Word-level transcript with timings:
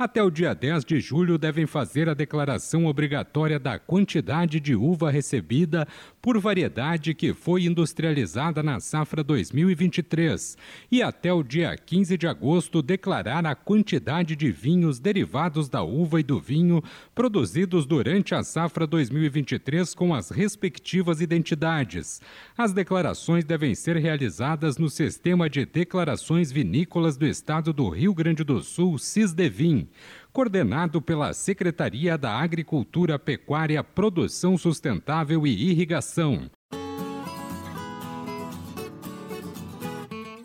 Até 0.01 0.23
o 0.23 0.31
dia 0.31 0.55
10 0.55 0.83
de 0.83 0.99
julho 0.99 1.37
devem 1.37 1.67
fazer 1.67 2.09
a 2.09 2.15
declaração 2.15 2.87
obrigatória 2.87 3.59
da 3.59 3.77
quantidade 3.77 4.59
de 4.59 4.73
uva 4.73 5.11
recebida 5.11 5.87
por 6.19 6.39
variedade 6.39 7.13
que 7.13 7.35
foi 7.35 7.65
industrializada 7.65 8.63
na 8.63 8.79
safra 8.79 9.23
2023 9.23 10.57
e 10.91 11.03
até 11.03 11.31
o 11.31 11.43
dia 11.43 11.77
15 11.77 12.17
de 12.17 12.25
agosto 12.25 12.81
declarar 12.81 13.45
a 13.45 13.53
quantidade 13.53 14.35
de 14.35 14.51
vinhos 14.51 14.99
derivados 14.99 15.69
da 15.69 15.83
uva 15.83 16.19
e 16.19 16.23
do 16.23 16.39
vinho 16.39 16.83
produzidos 17.13 17.85
durante 17.85 18.33
a 18.33 18.41
safra 18.41 18.87
2023 18.87 19.93
com 19.93 20.15
as 20.15 20.31
respectivas 20.31 21.21
identidades. 21.21 22.23
As 22.57 22.73
declarações 22.73 23.43
devem 23.43 23.75
ser 23.75 23.97
realizadas 23.97 24.79
no 24.79 24.89
Sistema 24.89 25.47
de 25.47 25.63
Declarações 25.63 26.51
Vinícolas 26.51 27.17
do 27.17 27.27
Estado 27.27 27.71
do 27.71 27.87
Rio 27.87 28.15
Grande 28.15 28.43
do 28.43 28.63
Sul, 28.63 28.97
SISDEVIN 28.97 29.90
coordenado 30.31 31.01
pela 31.01 31.33
Secretaria 31.33 32.17
da 32.17 32.39
Agricultura, 32.39 33.19
Pecuária, 33.19 33.83
Produção 33.83 34.57
Sustentável 34.57 35.45
e 35.45 35.69
Irrigação. 35.69 36.49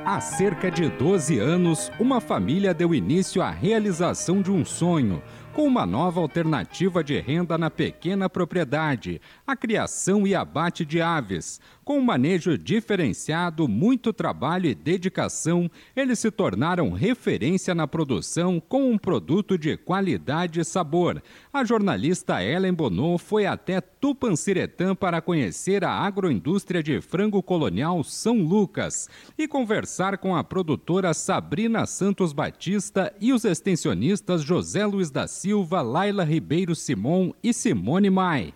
Há 0.05 0.21
cerca 0.21 0.71
de 0.71 0.89
12 0.89 1.37
anos, 1.37 1.91
uma 1.99 2.19
família 2.19 2.73
deu 2.73 2.95
início 2.95 3.39
à 3.41 3.51
realização 3.51 4.41
de 4.41 4.49
um 4.49 4.65
sonho 4.65 5.21
com 5.57 5.65
uma 5.65 5.87
nova 5.87 6.19
alternativa 6.19 7.03
de 7.03 7.19
renda 7.19 7.57
na 7.57 7.71
pequena 7.71 8.29
propriedade, 8.29 9.19
a 9.45 9.55
criação 9.55 10.27
e 10.27 10.35
abate 10.35 10.85
de 10.85 11.01
aves. 11.01 11.59
Com 11.87 11.99
um 11.99 12.03
manejo 12.03 12.57
diferenciado, 12.57 13.65
muito 13.65 14.11
trabalho 14.11 14.69
e 14.69 14.75
dedicação, 14.75 15.71
eles 15.95 16.19
se 16.19 16.29
tornaram 16.29 16.91
referência 16.91 17.73
na 17.73 17.87
produção 17.87 18.59
com 18.59 18.91
um 18.91 18.97
produto 18.97 19.57
de 19.57 19.77
qualidade 19.77 20.59
e 20.59 20.65
sabor. 20.65 21.23
A 21.53 21.63
jornalista 21.63 22.43
Ellen 22.43 22.73
Bonot 22.73 23.23
foi 23.23 23.45
até 23.45 23.79
Tupanciretã 23.79 24.93
para 24.93 25.21
conhecer 25.21 25.85
a 25.85 25.91
agroindústria 25.91 26.83
de 26.83 26.99
frango 26.99 27.41
colonial 27.41 28.03
São 28.03 28.41
Lucas 28.41 29.09
e 29.37 29.47
conversar 29.47 30.17
com 30.17 30.35
a 30.35 30.43
produtora 30.43 31.13
Sabrina 31.13 31.85
Santos 31.85 32.33
Batista 32.33 33.15
e 33.21 33.31
os 33.31 33.45
extensionistas 33.45 34.41
José 34.41 34.85
Luiz 34.85 35.09
da 35.09 35.25
Silva, 35.25 35.81
Laila 35.81 36.25
Ribeiro 36.25 36.75
Simon 36.75 37.31
e 37.41 37.53
Simone 37.53 38.09
Mai. 38.09 38.53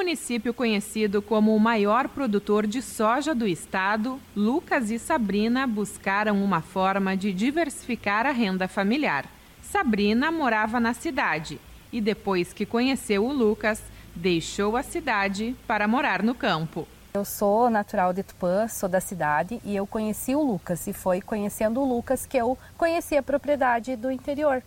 Município 0.00 0.54
conhecido 0.54 1.20
como 1.20 1.54
o 1.54 1.60
maior 1.60 2.08
produtor 2.08 2.66
de 2.66 2.80
soja 2.80 3.34
do 3.34 3.46
estado, 3.46 4.18
Lucas 4.34 4.90
e 4.90 4.98
Sabrina 4.98 5.66
buscaram 5.66 6.42
uma 6.42 6.62
forma 6.62 7.14
de 7.14 7.34
diversificar 7.34 8.24
a 8.24 8.30
renda 8.30 8.66
familiar. 8.66 9.26
Sabrina 9.62 10.32
morava 10.32 10.80
na 10.80 10.94
cidade 10.94 11.60
e, 11.92 12.00
depois 12.00 12.50
que 12.54 12.64
conheceu 12.64 13.26
o 13.26 13.30
Lucas, 13.30 13.82
deixou 14.16 14.74
a 14.74 14.82
cidade 14.82 15.54
para 15.66 15.86
morar 15.86 16.22
no 16.22 16.34
campo. 16.34 16.88
Eu 17.12 17.26
sou 17.26 17.68
natural 17.68 18.14
de 18.14 18.22
Tupã, 18.22 18.68
sou 18.68 18.88
da 18.88 19.02
cidade 19.02 19.60
e 19.62 19.76
eu 19.76 19.86
conheci 19.86 20.34
o 20.34 20.42
Lucas 20.42 20.86
e 20.86 20.94
foi 20.94 21.20
conhecendo 21.20 21.78
o 21.78 21.86
Lucas 21.86 22.24
que 22.24 22.38
eu 22.38 22.56
conheci 22.78 23.18
a 23.18 23.22
propriedade 23.22 23.96
do 23.96 24.10
interior. 24.10 24.62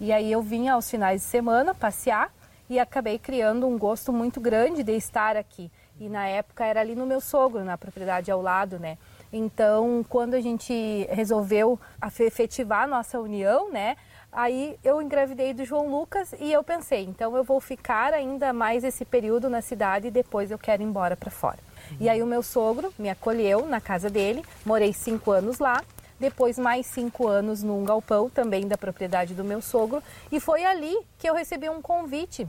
E 0.00 0.12
aí 0.12 0.32
eu 0.32 0.42
vinha 0.42 0.72
aos 0.72 0.90
finais 0.90 1.20
de 1.20 1.28
semana 1.28 1.72
passear 1.72 2.32
e 2.72 2.78
acabei 2.78 3.18
criando 3.18 3.66
um 3.66 3.76
gosto 3.76 4.14
muito 4.14 4.40
grande 4.40 4.82
de 4.82 4.92
estar 4.92 5.36
aqui. 5.36 5.70
E 6.00 6.08
na 6.08 6.26
época 6.26 6.64
era 6.64 6.80
ali 6.80 6.94
no 6.94 7.04
meu 7.04 7.20
sogro, 7.20 7.62
na 7.62 7.76
propriedade 7.76 8.30
ao 8.30 8.40
lado, 8.40 8.78
né? 8.78 8.96
Então, 9.30 10.02
quando 10.08 10.32
a 10.32 10.40
gente 10.40 11.06
resolveu 11.10 11.78
efetivar 12.18 12.84
a 12.84 12.86
nossa 12.86 13.20
união, 13.20 13.70
né? 13.70 13.94
Aí 14.32 14.78
eu 14.82 15.02
engravidei 15.02 15.52
do 15.52 15.66
João 15.66 15.86
Lucas 15.86 16.34
e 16.40 16.50
eu 16.50 16.64
pensei, 16.64 17.04
então 17.04 17.36
eu 17.36 17.44
vou 17.44 17.60
ficar 17.60 18.14
ainda 18.14 18.54
mais 18.54 18.84
esse 18.84 19.04
período 19.04 19.50
na 19.50 19.60
cidade 19.60 20.06
e 20.08 20.10
depois 20.10 20.50
eu 20.50 20.58
quero 20.58 20.82
ir 20.82 20.86
embora 20.86 21.14
para 21.14 21.30
fora. 21.30 21.58
Uhum. 21.90 21.96
E 22.00 22.08
aí 22.08 22.22
o 22.22 22.26
meu 22.26 22.42
sogro 22.42 22.90
me 22.98 23.10
acolheu 23.10 23.66
na 23.66 23.82
casa 23.82 24.08
dele, 24.08 24.42
morei 24.64 24.94
cinco 24.94 25.30
anos 25.30 25.58
lá 25.58 25.82
depois 26.22 26.56
mais 26.56 26.86
cinco 26.86 27.26
anos 27.26 27.64
num 27.64 27.84
galpão 27.84 28.30
também 28.30 28.68
da 28.68 28.78
propriedade 28.78 29.34
do 29.34 29.42
meu 29.42 29.60
sogro 29.60 30.00
e 30.30 30.38
foi 30.38 30.64
ali 30.64 30.96
que 31.18 31.28
eu 31.28 31.34
recebi 31.34 31.68
um 31.68 31.82
convite 31.82 32.46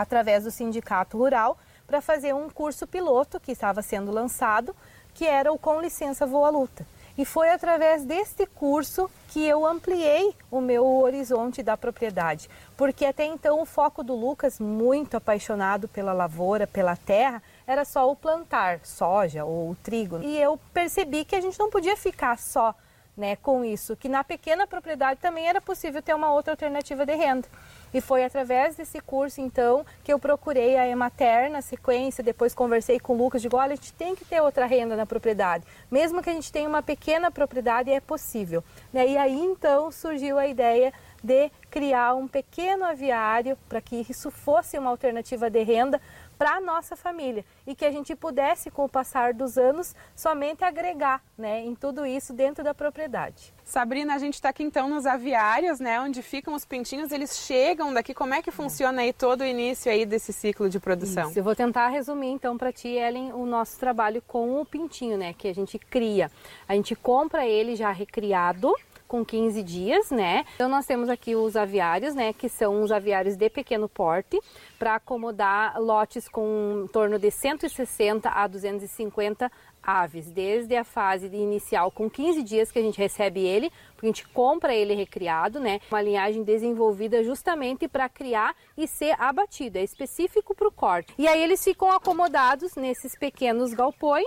através 0.00 0.44
do 0.44 0.50
Sindicato 0.50 1.18
Rural 1.18 1.58
para 1.86 2.00
fazer 2.00 2.34
um 2.34 2.48
curso 2.48 2.86
piloto 2.86 3.38
que 3.38 3.52
estava 3.52 3.82
sendo 3.82 4.10
lançado, 4.10 4.74
que 5.12 5.26
era 5.26 5.52
o 5.52 5.58
Com 5.58 5.80
Licença 5.80 6.26
Voa 6.26 6.50
Luta. 6.50 6.86
E 7.16 7.24
foi 7.24 7.50
através 7.50 8.04
deste 8.04 8.44
curso 8.44 9.08
que 9.28 9.46
eu 9.46 9.64
ampliei 9.64 10.34
o 10.50 10.60
meu 10.60 10.84
horizonte 10.84 11.62
da 11.62 11.76
propriedade, 11.76 12.50
porque 12.76 13.04
até 13.04 13.24
então 13.24 13.60
o 13.60 13.64
foco 13.64 14.02
do 14.02 14.16
Lucas, 14.16 14.58
muito 14.58 15.16
apaixonado 15.16 15.86
pela 15.86 16.12
lavoura, 16.12 16.66
pela 16.66 16.96
terra, 16.96 17.40
era 17.66 17.84
só 17.84 18.10
o 18.10 18.16
plantar 18.16 18.80
soja 18.82 19.44
ou 19.44 19.76
trigo. 19.76 20.20
E 20.22 20.40
eu 20.40 20.58
percebi 20.72 21.24
que 21.24 21.36
a 21.36 21.40
gente 21.40 21.58
não 21.58 21.70
podia 21.70 21.96
ficar 21.96 22.36
só 22.36 22.74
né, 23.16 23.36
com 23.36 23.64
isso, 23.64 23.96
que 23.96 24.08
na 24.08 24.24
pequena 24.24 24.66
propriedade 24.66 25.20
também 25.20 25.46
era 25.46 25.60
possível 25.60 26.02
ter 26.02 26.14
uma 26.14 26.32
outra 26.32 26.52
alternativa 26.52 27.06
de 27.06 27.14
renda. 27.14 27.48
E 27.92 28.00
foi 28.00 28.24
através 28.24 28.74
desse 28.74 29.00
curso, 29.00 29.40
então, 29.40 29.86
que 30.02 30.12
eu 30.12 30.18
procurei 30.18 30.76
a 30.76 30.88
Emater 30.88 31.48
na 31.48 31.62
sequência, 31.62 32.24
depois 32.24 32.52
conversei 32.52 32.98
com 32.98 33.12
o 33.14 33.16
Lucas, 33.16 33.40
digo, 33.40 33.56
olha, 33.56 33.74
a 33.74 33.76
gente 33.76 33.92
tem 33.92 34.16
que 34.16 34.24
ter 34.24 34.40
outra 34.40 34.66
renda 34.66 34.96
na 34.96 35.06
propriedade. 35.06 35.64
Mesmo 35.88 36.20
que 36.20 36.28
a 36.28 36.32
gente 36.32 36.50
tenha 36.50 36.68
uma 36.68 36.82
pequena 36.82 37.30
propriedade, 37.30 37.90
é 37.90 38.00
possível. 38.00 38.64
Né? 38.92 39.06
E 39.06 39.16
aí, 39.16 39.38
então, 39.38 39.92
surgiu 39.92 40.38
a 40.38 40.46
ideia 40.46 40.92
de 41.22 41.50
criar 41.70 42.14
um 42.14 42.26
pequeno 42.28 42.84
aviário 42.84 43.56
para 43.68 43.80
que 43.80 44.04
isso 44.10 44.30
fosse 44.30 44.76
uma 44.76 44.90
alternativa 44.90 45.48
de 45.48 45.62
renda 45.62 46.00
para 46.38 46.56
a 46.56 46.60
nossa 46.60 46.96
família 46.96 47.44
e 47.66 47.74
que 47.74 47.84
a 47.84 47.90
gente 47.90 48.14
pudesse, 48.14 48.70
com 48.70 48.84
o 48.84 48.88
passar 48.88 49.32
dos 49.32 49.56
anos, 49.56 49.94
somente 50.14 50.64
agregar 50.64 51.22
né, 51.36 51.64
em 51.64 51.74
tudo 51.74 52.04
isso 52.04 52.32
dentro 52.32 52.62
da 52.62 52.74
propriedade. 52.74 53.52
Sabrina, 53.64 54.14
a 54.14 54.18
gente 54.18 54.34
está 54.34 54.50
aqui 54.50 54.62
então 54.62 54.88
nos 54.88 55.06
aviários, 55.06 55.80
né, 55.80 56.00
onde 56.00 56.22
ficam 56.22 56.54
os 56.54 56.64
pintinhos, 56.64 57.12
eles 57.12 57.38
chegam 57.38 57.92
daqui, 57.94 58.12
como 58.12 58.34
é 58.34 58.42
que 58.42 58.50
funciona 58.50 59.02
aí 59.02 59.12
todo 59.12 59.40
o 59.40 59.44
início 59.44 59.90
aí 59.90 60.04
desse 60.04 60.32
ciclo 60.32 60.68
de 60.68 60.78
produção? 60.78 61.30
Isso, 61.30 61.38
eu 61.38 61.44
vou 61.44 61.56
tentar 61.56 61.88
resumir 61.88 62.28
então 62.28 62.58
para 62.58 62.72
ti, 62.72 62.88
Ellen, 62.88 63.32
o 63.32 63.46
nosso 63.46 63.78
trabalho 63.78 64.22
com 64.26 64.60
o 64.60 64.64
pintinho, 64.66 65.16
né, 65.16 65.32
que 65.32 65.48
a 65.48 65.54
gente 65.54 65.78
cria. 65.78 66.30
A 66.68 66.74
gente 66.74 66.94
compra 66.94 67.46
ele 67.46 67.74
já 67.74 67.90
recriado, 67.90 68.74
com 69.06 69.24
15 69.24 69.62
dias, 69.62 70.10
né? 70.10 70.44
Então 70.54 70.68
nós 70.68 70.86
temos 70.86 71.08
aqui 71.08 71.34
os 71.34 71.56
aviários, 71.56 72.14
né, 72.14 72.32
que 72.32 72.48
são 72.48 72.82
os 72.82 72.90
aviários 72.90 73.36
de 73.36 73.48
pequeno 73.48 73.88
porte, 73.88 74.40
para 74.78 74.96
acomodar 74.96 75.80
lotes 75.80 76.28
com 76.28 76.84
em 76.84 76.88
torno 76.88 77.18
de 77.18 77.30
160 77.30 78.28
a 78.28 78.46
250 78.46 79.50
aves, 79.86 80.30
desde 80.30 80.74
a 80.76 80.84
fase 80.84 81.26
inicial 81.26 81.90
com 81.90 82.08
15 82.08 82.42
dias 82.42 82.72
que 82.72 82.78
a 82.78 82.82
gente 82.82 82.98
recebe 82.98 83.40
ele, 83.40 83.70
porque 83.92 84.06
a 84.06 84.08
gente 84.08 84.28
compra 84.28 84.74
ele 84.74 84.94
recriado, 84.94 85.60
né? 85.60 85.80
Uma 85.90 86.00
linhagem 86.00 86.42
desenvolvida 86.42 87.22
justamente 87.22 87.86
para 87.86 88.08
criar 88.08 88.54
e 88.76 88.88
ser 88.88 89.14
abatido, 89.20 89.78
é 89.78 89.82
específico 89.82 90.54
para 90.54 90.68
o 90.68 90.72
corte. 90.72 91.12
E 91.18 91.28
aí 91.28 91.42
eles 91.42 91.62
ficam 91.62 91.90
acomodados 91.90 92.74
nesses 92.76 93.16
pequenos 93.16 93.74
galpões. 93.74 94.24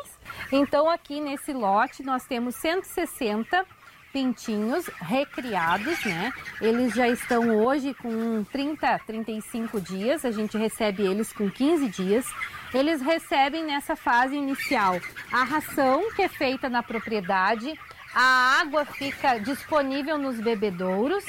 Então 0.51 0.89
aqui 0.89 1.19
nesse 1.19 1.53
lote 1.53 2.03
nós 2.03 2.25
temos 2.25 2.56
160 2.56 3.65
pintinhos 4.12 4.88
recriados, 5.00 6.04
né? 6.06 6.31
Eles 6.62 6.94
já 6.94 7.07
estão 7.07 7.63
hoje 7.63 7.94
com 7.94 8.44
30, 8.51 9.00
35 9.06 9.81
dias, 9.81 10.25
a 10.25 10.31
gente 10.31 10.57
recebe 10.57 11.04
eles 11.04 11.31
com 11.33 11.50
15 11.50 11.88
dias. 11.89 12.25
Eles 12.74 13.01
recebem 13.01 13.63
nessa 13.63 13.95
fase 13.95 14.36
inicial 14.36 15.00
a 15.32 15.43
ração 15.43 16.12
que 16.15 16.22
é 16.22 16.27
feita 16.27 16.67
na 16.70 16.84
propriedade, 16.84 17.74
a 18.13 18.60
água 18.62 18.84
fica 18.84 19.38
disponível 19.38 20.17
nos 20.17 20.39
bebedouros, 20.39 21.24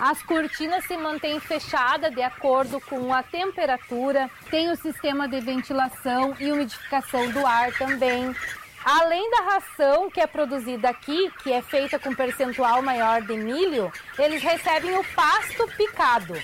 as 0.00 0.22
cortinas 0.22 0.84
se 0.86 0.96
mantêm 0.96 1.38
fechadas 1.38 2.12
de 2.14 2.22
acordo 2.22 2.80
com 2.80 3.12
a 3.12 3.22
temperatura, 3.22 4.30
tem 4.50 4.70
o 4.70 4.76
sistema 4.76 5.28
de 5.28 5.40
ventilação 5.40 6.34
e 6.40 6.50
umidificação 6.50 7.30
do 7.30 7.46
ar 7.46 7.72
também. 7.72 8.34
Além 8.84 9.30
da 9.30 9.40
ração 9.42 10.10
que 10.10 10.20
é 10.20 10.26
produzida 10.26 10.88
aqui, 10.88 11.30
que 11.42 11.52
é 11.52 11.62
feita 11.62 11.98
com 11.98 12.14
percentual 12.14 12.82
maior 12.82 13.22
de 13.22 13.36
milho, 13.36 13.92
eles 14.18 14.42
recebem 14.42 14.98
o 14.98 15.04
pasto 15.14 15.66
picado. 15.76 16.34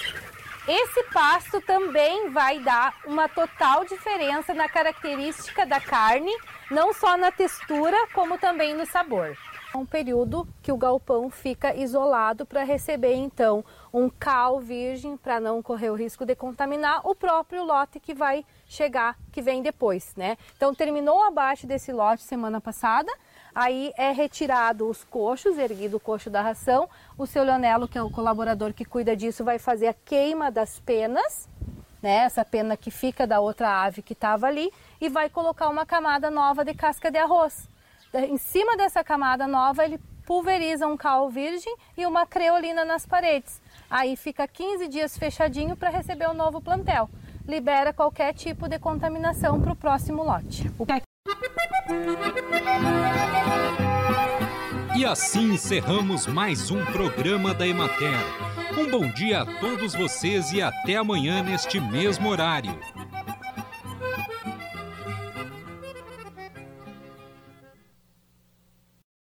Esse 0.69 1.03
pasto 1.05 1.61
também 1.63 2.31
vai 2.31 2.61
dar 2.61 2.95
uma 3.07 3.29
total 3.29 3.85
diferença 3.85 4.53
na 4.53 4.69
característica 4.69 5.65
da 5.65 5.81
carne, 5.81 6.31
não 6.71 6.93
só 6.93 7.17
na 7.17 7.33
textura, 7.33 7.97
como 8.13 8.39
também 8.39 8.75
no 8.75 8.87
sabor. 8.87 9.37
Um 9.79 9.87
período 9.87 10.45
que 10.61 10.73
o 10.73 10.77
galpão 10.77 11.31
fica 11.31 11.73
isolado 11.73 12.45
para 12.45 12.65
receber 12.65 13.15
então 13.15 13.65
um 13.95 14.11
cal 14.11 14.59
virgem 14.59 15.17
para 15.17 15.39
não 15.39 15.63
correr 15.63 15.89
o 15.89 15.95
risco 15.95 16.27
de 16.27 16.35
contaminar 16.35 17.07
o 17.07 17.15
próprio 17.15 17.63
lote 17.63 18.01
que 18.01 18.13
vai 18.13 18.45
chegar, 18.67 19.17
que 19.31 19.41
vem 19.41 19.63
depois, 19.63 20.17
né? 20.17 20.37
Então 20.57 20.75
terminou 20.75 21.19
o 21.19 21.23
abate 21.23 21.65
desse 21.65 21.93
lote 21.93 22.25
semana 22.25 22.61
passada, 22.61 23.13
aí 23.55 23.93
é 23.97 24.11
retirado 24.11 24.91
os 24.91 25.05
coxos, 25.05 25.57
erguido 25.57 25.99
o 25.99 26.01
coxo 26.01 26.29
da 26.29 26.43
ração, 26.43 26.89
o 27.17 27.25
seu 27.25 27.45
Leonelo, 27.45 27.87
que 27.87 27.97
é 27.97 28.03
o 28.03 28.11
colaborador 28.11 28.75
que 28.75 28.85
cuida 28.85 29.15
disso, 29.15 29.45
vai 29.45 29.61
fazer 29.61 29.87
a 29.87 29.95
queima 29.95 30.51
das 30.51 30.81
penas, 30.81 31.49
né? 32.03 32.25
Essa 32.25 32.45
pena 32.45 32.77
que 32.77 32.91
fica 32.91 33.29
da 33.29 33.39
outra 33.39 33.85
ave 33.85 34.03
que 34.03 34.13
estava 34.13 34.49
ali 34.49 34.73
e 35.01 35.09
vai 35.09 35.31
colocar 35.31 35.69
uma 35.69 35.87
camada 35.87 36.33
nova 36.33 36.65
de 36.65 36.75
casca 36.75 37.13
de 37.13 37.19
arroz. 37.19 37.69
Em 38.15 38.39
cima 38.39 38.77
dessa 38.77 39.05
camada 39.05 39.47
nova, 39.47 39.85
ele 39.85 40.01
pulveriza 40.25 40.87
um 40.87 40.97
cal 40.97 41.29
virgem 41.29 41.75
e 41.97 42.07
uma 42.07 42.27
creolina 42.27 42.85
nas 42.85 43.05
paredes. 43.05 43.61
Aí 43.91 44.17
fica 44.17 44.47
15 44.49 44.89
dias 44.89 45.17
fechadinho 45.17 45.77
para 45.77 45.91
receber 45.91 46.29
o 46.29 46.35
novo 46.35 46.61
plantel. 46.61 47.09
Libera 47.47 47.93
qualquer 47.93 48.35
tipo 48.35 48.69
de 48.69 48.79
contaminação 48.79 49.61
para 49.61 49.73
o 49.73 49.77
próximo 49.77 50.23
lote. 50.23 50.71
E 54.97 55.05
assim 55.05 55.53
encerramos 55.53 56.27
mais 56.27 56.71
um 56.71 56.85
programa 56.87 57.55
da 57.55 57.67
Emater. 57.67 58.19
Um 58.79 58.91
bom 58.91 59.09
dia 59.13 59.43
a 59.43 59.47
todos 59.47 59.95
vocês 59.95 60.53
e 60.53 60.61
até 60.61 60.97
amanhã 60.97 61.43
neste 61.43 61.81
mesmo 61.81 62.29
horário. 62.29 62.79